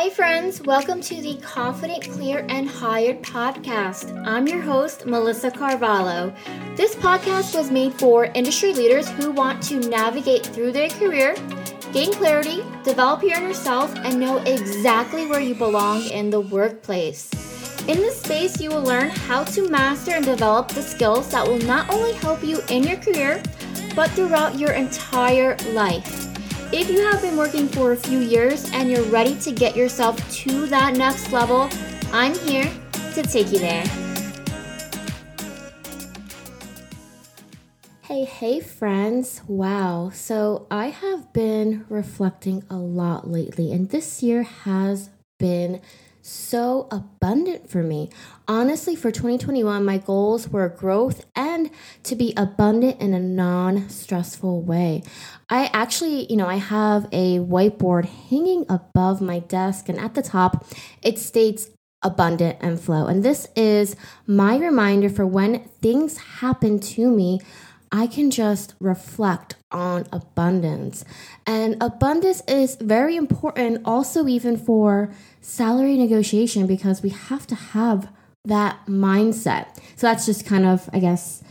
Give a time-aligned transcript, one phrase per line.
[0.00, 0.62] Hi, friends.
[0.62, 4.24] Welcome to the Confident, Clear, and Hired podcast.
[4.24, 6.32] I'm your host, Melissa Carvalho.
[6.76, 11.34] This podcast was made for industry leaders who want to navigate through their career,
[11.92, 17.28] gain clarity, develop your inner self, and know exactly where you belong in the workplace.
[17.88, 21.58] In this space, you will learn how to master and develop the skills that will
[21.58, 23.42] not only help you in your career,
[23.96, 26.27] but throughout your entire life.
[26.70, 30.16] If you have been working for a few years and you're ready to get yourself
[30.42, 31.70] to that next level,
[32.12, 32.70] I'm here
[33.14, 33.84] to take you there.
[38.02, 39.40] Hey, hey, friends.
[39.46, 40.10] Wow.
[40.12, 45.80] So I have been reflecting a lot lately, and this year has been
[46.28, 48.10] so abundant for me.
[48.46, 51.70] Honestly, for 2021, my goals were growth and
[52.04, 55.02] to be abundant in a non stressful way.
[55.48, 60.22] I actually, you know, I have a whiteboard hanging above my desk, and at the
[60.22, 60.66] top,
[61.02, 61.70] it states
[62.02, 63.06] abundant and flow.
[63.06, 67.40] And this is my reminder for when things happen to me.
[67.90, 71.04] I can just reflect on abundance.
[71.46, 75.10] And abundance is very important also even for
[75.40, 78.10] salary negotiation because we have to have
[78.44, 79.66] that mindset.
[79.96, 81.42] So that's just kind of, I guess,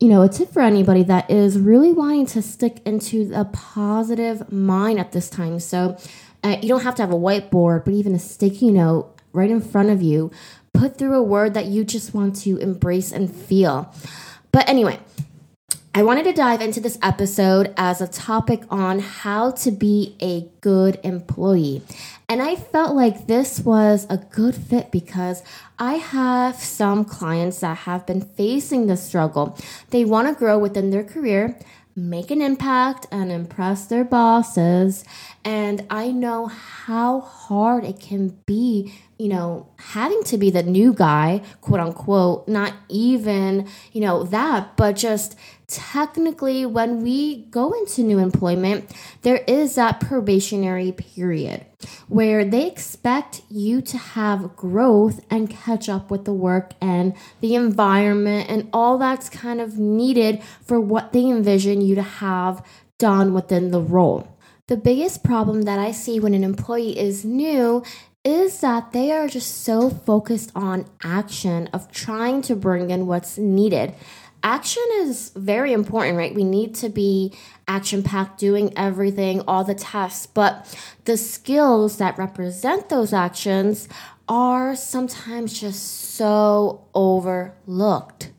[0.00, 4.50] you know, a tip for anybody that is really wanting to stick into a positive
[4.50, 5.60] mind at this time.
[5.60, 5.96] So
[6.42, 9.60] uh, you don't have to have a whiteboard, but even a sticky note right in
[9.60, 10.30] front of you.
[10.74, 13.94] Put through a word that you just want to embrace and feel.
[14.50, 14.98] But anyway,
[15.94, 20.48] I wanted to dive into this episode as a topic on how to be a
[20.62, 21.82] good employee.
[22.30, 25.42] And I felt like this was a good fit because
[25.78, 29.58] I have some clients that have been facing the struggle.
[29.90, 31.58] They want to grow within their career,
[31.94, 35.04] make an impact, and impress their bosses.
[35.44, 40.92] And I know how hard it can be you know, having to be the new
[40.92, 45.38] guy, quote unquote, not even, you know, that, but just
[45.72, 48.90] technically when we go into new employment,
[49.22, 51.64] there is that probationary period
[52.08, 57.54] where they expect you to have growth and catch up with the work and the
[57.54, 62.64] environment and all that's kind of needed for what they envision you to have
[62.98, 64.28] done within the role.
[64.68, 67.82] The biggest problem that I see when an employee is new
[68.24, 73.36] is that they are just so focused on action of trying to bring in what's
[73.36, 73.94] needed.
[74.44, 76.34] Action is very important, right?
[76.34, 77.32] We need to be
[77.68, 83.88] action packed, doing everything, all the tasks, but the skills that represent those actions
[84.28, 85.82] are sometimes just
[86.16, 88.32] so overlooked.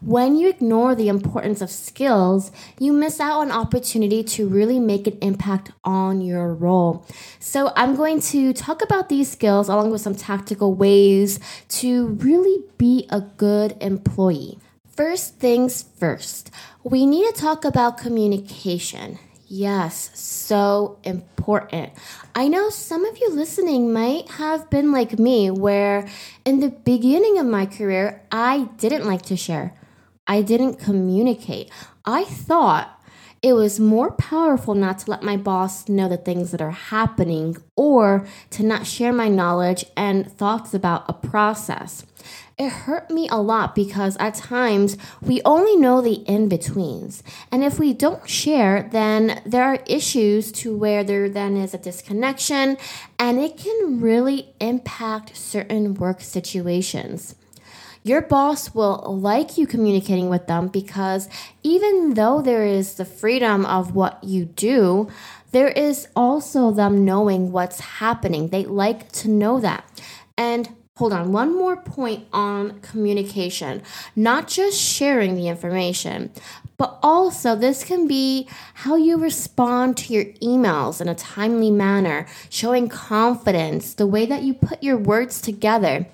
[0.00, 5.06] When you ignore the importance of skills, you miss out on opportunity to really make
[5.06, 7.06] an impact on your role.
[7.38, 11.38] So, I'm going to talk about these skills along with some tactical ways
[11.80, 14.58] to really be a good employee.
[15.00, 16.50] First things first,
[16.84, 19.18] we need to talk about communication.
[19.48, 21.94] Yes, so important.
[22.34, 26.06] I know some of you listening might have been like me, where
[26.44, 29.74] in the beginning of my career, I didn't like to share.
[30.26, 31.70] I didn't communicate.
[32.04, 33.02] I thought
[33.40, 37.56] it was more powerful not to let my boss know the things that are happening
[37.74, 42.04] or to not share my knowledge and thoughts about a process
[42.58, 47.22] it hurt me a lot because at times we only know the in betweens.
[47.50, 51.78] And if we don't share, then there are issues to where there then is a
[51.78, 52.76] disconnection
[53.18, 57.34] and it can really impact certain work situations.
[58.02, 61.28] Your boss will like you communicating with them because
[61.62, 65.08] even though there is the freedom of what you do,
[65.52, 68.48] there is also them knowing what's happening.
[68.48, 69.84] They like to know that.
[70.38, 70.68] And
[71.00, 73.82] hold on, one more point on communication,
[74.14, 76.30] not just sharing the information,
[76.76, 82.26] but also this can be how you respond to your emails in a timely manner,
[82.50, 86.06] showing confidence, the way that you put your words together.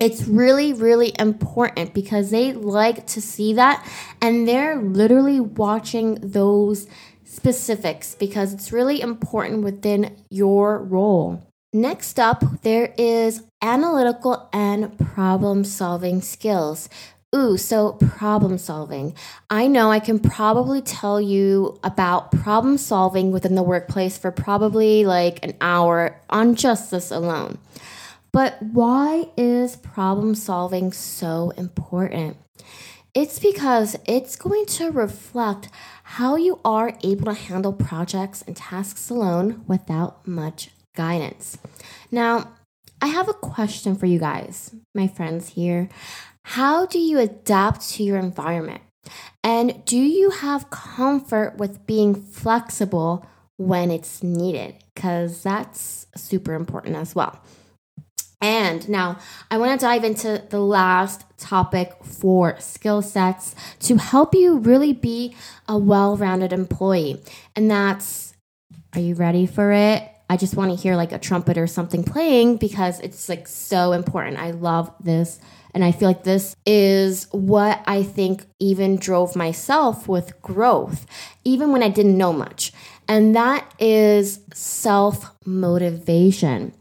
[0.00, 3.86] It's really, really important because they like to see that
[4.22, 6.86] and they're literally watching those
[7.26, 11.51] specifics because it's really important within your role.
[11.74, 16.90] Next up, there is analytical and problem solving skills.
[17.34, 19.14] Ooh, so problem solving.
[19.48, 25.06] I know I can probably tell you about problem solving within the workplace for probably
[25.06, 27.56] like an hour on just this alone.
[28.32, 32.36] But why is problem solving so important?
[33.14, 35.70] It's because it's going to reflect
[36.02, 41.58] how you are able to handle projects and tasks alone without much guidance.
[42.10, 42.52] Now,
[43.00, 45.88] I have a question for you guys, my friends here.
[46.44, 48.82] How do you adapt to your environment?
[49.42, 54.76] And do you have comfort with being flexible when it's needed?
[54.94, 57.40] Because that's super important as well.
[58.40, 59.18] And now
[59.50, 64.92] I want to dive into the last topic for skill sets to help you really
[64.92, 65.36] be
[65.68, 67.22] a well rounded employee.
[67.54, 68.34] And that's
[68.94, 70.11] are you ready for it?
[70.32, 73.92] I just want to hear like a trumpet or something playing because it's like so
[73.92, 74.38] important.
[74.38, 75.38] I love this.
[75.74, 81.04] And I feel like this is what I think even drove myself with growth,
[81.44, 82.72] even when I didn't know much.
[83.06, 86.72] And that is self motivation.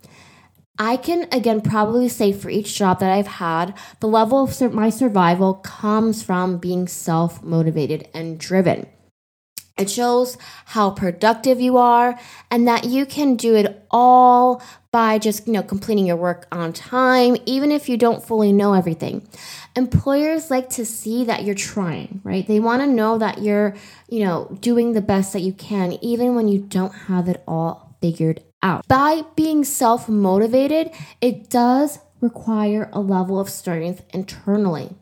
[0.80, 4.90] I can again probably say for each job that I've had, the level of my
[4.90, 8.88] survival comes from being self motivated and driven.
[9.82, 12.20] It shows how productive you are
[12.50, 14.62] and that you can do it all
[14.92, 18.74] by just, you know, completing your work on time, even if you don't fully know
[18.74, 19.28] everything.
[19.76, 22.46] Employers like to see that you're trying, right?
[22.46, 23.76] They want to know that you're,
[24.10, 27.96] you know, doing the best that you can, even when you don't have it all
[28.02, 28.88] figured out.
[28.88, 30.92] By being self motivated,
[31.22, 34.96] it does require a level of strength internally.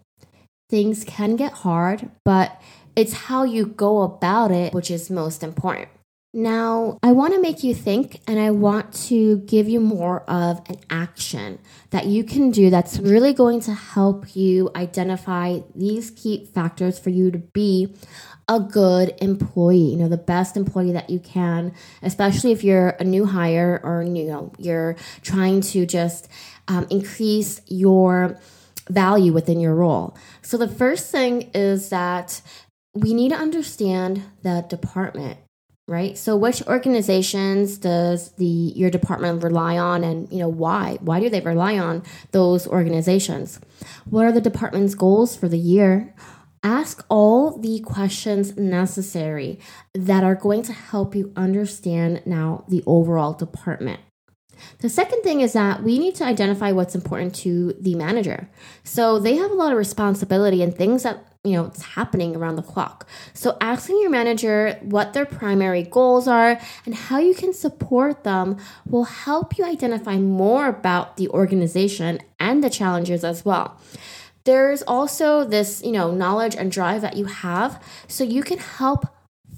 [0.69, 2.61] Things can get hard, but
[2.99, 5.89] it's how you go about it which is most important.
[6.31, 10.61] Now, I want to make you think and I want to give you more of
[10.69, 11.57] an action
[11.89, 17.09] that you can do that's really going to help you identify these key factors for
[17.09, 17.95] you to be
[18.47, 21.73] a good employee, you know, the best employee that you can,
[22.03, 26.27] especially if you're a new hire or, you know, you're trying to just
[26.67, 28.39] um, increase your
[28.87, 30.15] value within your role.
[30.41, 32.41] So the first thing is that
[32.93, 35.37] we need to understand the department
[35.89, 36.19] right?
[36.19, 40.99] So which organizations does the your department rely on and you know why?
[41.01, 43.59] Why do they rely on those organizations?
[44.05, 46.13] What are the department's goals for the year?
[46.61, 49.59] Ask all the questions necessary
[49.93, 54.01] that are going to help you understand now the overall department
[54.79, 58.49] the second thing is that we need to identify what's important to the manager.
[58.83, 62.55] So they have a lot of responsibility and things that you know it's happening around
[62.55, 63.07] the clock.
[63.33, 68.57] So asking your manager what their primary goals are and how you can support them
[68.85, 73.79] will help you identify more about the organization and the challenges as well.
[74.45, 79.05] There's also this, you know, knowledge and drive that you have so you can help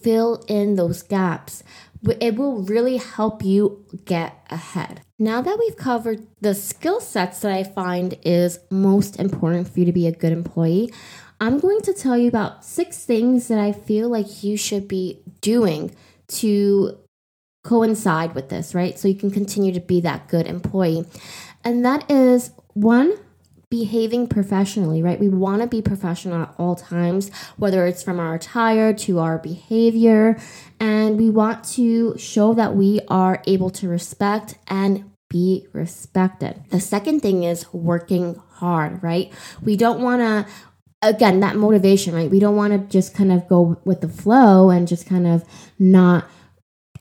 [0.02, 1.64] fill in those gaps
[2.20, 5.02] it will really help you get ahead.
[5.20, 9.86] Now that we've covered the skill sets that I find is most important for you
[9.86, 10.92] to be a good employee,
[11.40, 15.22] I'm going to tell you about six things that I feel like you should be
[15.42, 15.96] doing
[16.30, 16.98] to
[17.64, 18.98] coincide with this, right?
[18.98, 21.06] So you can continue to be that good employee.
[21.64, 23.14] And that is one,
[23.72, 25.20] behaving professionally, right?
[25.20, 29.40] We want to be professional at all times, whether it's from our attire to our
[29.40, 30.38] behavior.
[30.80, 36.66] And we want to show that we are able to respect and be respected.
[36.70, 39.32] The second thing is working hard, right?
[39.64, 40.52] We don't want to
[41.04, 44.70] again that motivation right we don't want to just kind of go with the flow
[44.70, 45.44] and just kind of
[45.80, 46.30] not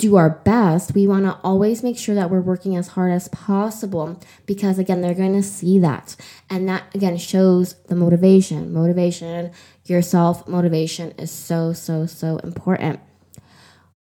[0.00, 3.28] do our best, we want to always make sure that we're working as hard as
[3.28, 6.16] possible because, again, they're going to see that.
[6.48, 8.72] And that, again, shows the motivation.
[8.72, 9.52] Motivation,
[9.84, 13.00] yourself motivation is so, so, so important.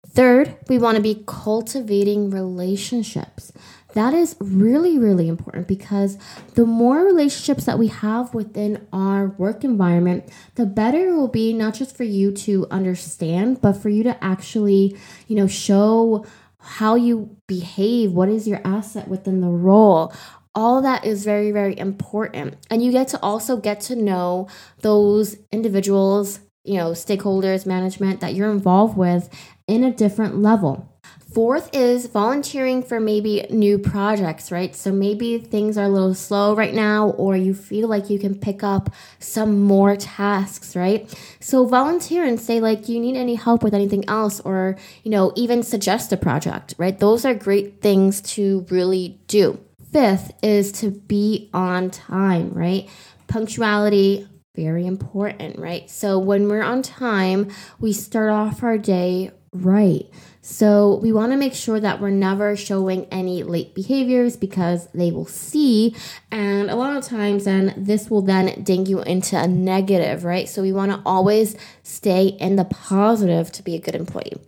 [0.06, 3.52] Third, we want to be cultivating relationships.
[3.94, 6.16] That is really, really important because
[6.54, 11.52] the more relationships that we have within our work environment, the better it will be,
[11.52, 16.24] not just for you to understand, but for you to actually, you know, show
[16.60, 20.12] how you behave, what is your asset within the role.
[20.54, 22.56] All that is very, very important.
[22.70, 24.48] And you get to also get to know
[24.80, 29.30] those individuals, you know, stakeholders, management that you're involved with
[29.66, 30.99] in a different level.
[31.32, 34.74] Fourth is volunteering for maybe new projects, right?
[34.74, 38.34] So maybe things are a little slow right now, or you feel like you can
[38.34, 41.08] pick up some more tasks, right?
[41.38, 45.32] So volunteer and say, like, you need any help with anything else, or, you know,
[45.36, 46.98] even suggest a project, right?
[46.98, 49.60] Those are great things to really do.
[49.92, 52.88] Fifth is to be on time, right?
[53.28, 55.88] Punctuality, very important, right?
[55.88, 60.06] So when we're on time, we start off our day right.
[60.42, 65.10] So we want to make sure that we're never showing any late behaviors because they
[65.10, 65.94] will see.
[66.30, 70.48] And a lot of times, then this will then ding you into a negative, right?
[70.48, 74.38] So we want to always stay in the positive to be a good employee.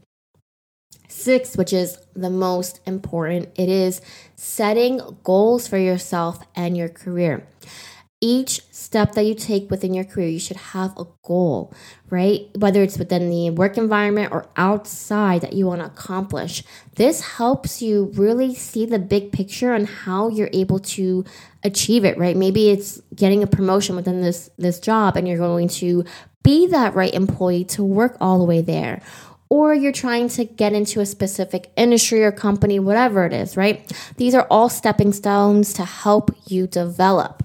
[1.08, 4.00] six, which is the most important, it is
[4.34, 7.46] setting goals for yourself and your career
[8.22, 11.74] each step that you take within your career, you should have a goal,
[12.08, 12.48] right?
[12.56, 16.62] Whether it's within the work environment or outside that you want to accomplish.
[16.94, 21.24] This helps you really see the big picture on how you're able to
[21.64, 22.36] achieve it, right?
[22.36, 26.04] Maybe it's getting a promotion within this this job and you're going to
[26.44, 29.02] be that right employee to work all the way there
[29.48, 33.92] or you're trying to get into a specific industry or company, whatever it is, right?
[34.16, 37.42] These are all stepping stones to help you develop.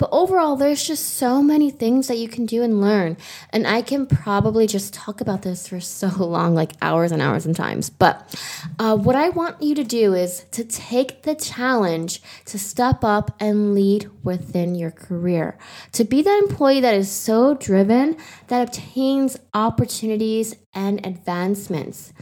[0.00, 3.18] But overall, there's just so many things that you can do and learn.
[3.50, 7.44] And I can probably just talk about this for so long, like hours and hours
[7.44, 7.90] and times.
[7.90, 8.34] But
[8.78, 13.36] uh, what I want you to do is to take the challenge to step up
[13.38, 15.58] and lead within your career.
[15.92, 18.16] To be that employee that is so driven
[18.46, 22.14] that obtains opportunities and advancements.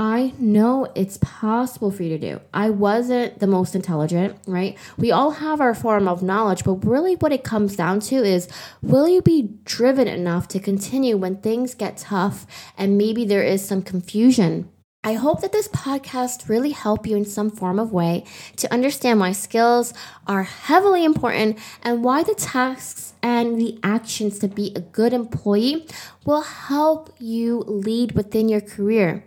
[0.00, 2.40] I know it's possible for you to do.
[2.54, 4.78] I wasn't the most intelligent, right?
[4.96, 8.48] We all have our form of knowledge, but really what it comes down to is
[8.80, 12.46] will you be driven enough to continue when things get tough
[12.78, 14.70] and maybe there is some confusion?
[15.04, 18.24] I hope that this podcast really help you in some form of way
[18.56, 19.92] to understand why skills
[20.26, 25.86] are heavily important and why the tasks and the actions to be a good employee
[26.24, 29.24] will help you lead within your career.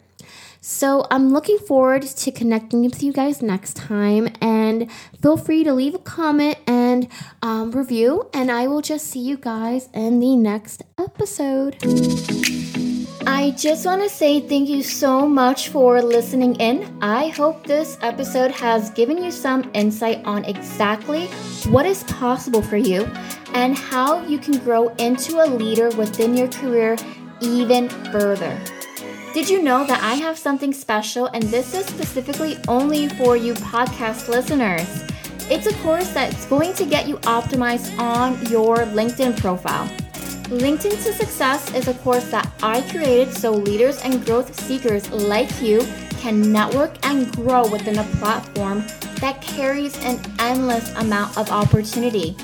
[0.66, 4.30] So I'm looking forward to connecting with you guys next time.
[4.40, 4.90] And
[5.22, 7.10] feel free to leave a comment and
[7.42, 8.30] um, review.
[8.34, 11.76] And I will just see you guys in the next episode.
[13.28, 16.98] I just want to say thank you so much for listening in.
[17.02, 21.28] I hope this episode has given you some insight on exactly
[21.74, 23.04] what is possible for you
[23.54, 26.96] and how you can grow into a leader within your career
[27.42, 28.58] even further.
[29.34, 33.56] Did you know that I have something special and this is specifically only for you
[33.56, 34.88] podcast listeners?
[35.50, 39.88] It's a course that's going to get you optimized on your LinkedIn profile.
[40.50, 45.64] LinkedIn to Success is a course that I created so leaders and growth seekers like
[45.64, 45.82] you
[46.20, 48.86] can network and grow within a platform
[49.20, 52.38] that carries an endless amount of opportunity.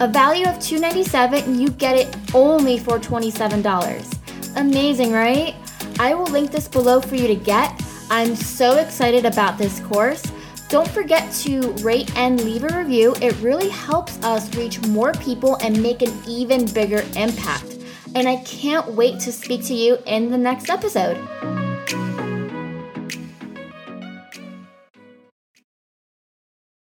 [0.00, 4.56] A value of 297, you get it only for $27.
[4.56, 5.54] Amazing, right?
[5.98, 7.80] I will link this below for you to get.
[8.10, 10.22] I'm so excited about this course.
[10.68, 13.14] Don't forget to rate and leave a review.
[13.20, 17.78] It really helps us reach more people and make an even bigger impact.
[18.14, 21.16] And I can't wait to speak to you in the next episode.